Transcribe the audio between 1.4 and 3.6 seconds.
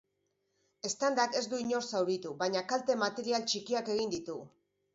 ez du inor zauritu, baina kalte-material